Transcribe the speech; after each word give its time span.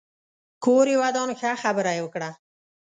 کور 0.63 0.85
يې 0.91 0.95
ودان 1.01 1.29
ښه 1.39 1.51
خبره 1.63 1.91
يې 1.97 2.01
وکړه 2.03 2.29